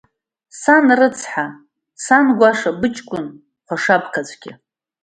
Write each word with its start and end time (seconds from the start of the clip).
Сан 0.59 0.85
рыцҳа, 0.97 1.45
сан 2.03 2.25
гәаша, 2.37 2.71
быҷкәын 2.79 3.25
хәашабгацәгьа! 3.65 4.53